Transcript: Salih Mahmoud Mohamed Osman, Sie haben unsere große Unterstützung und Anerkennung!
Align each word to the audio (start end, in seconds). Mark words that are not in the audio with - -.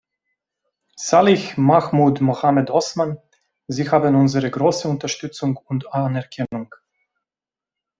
Salih 0.97 1.53
Mahmoud 1.57 2.21
Mohamed 2.21 2.71
Osman, 2.71 3.19
Sie 3.67 3.87
haben 3.91 4.15
unsere 4.15 4.49
große 4.49 4.87
Unterstützung 4.87 5.57
und 5.57 5.93
Anerkennung! 5.93 6.73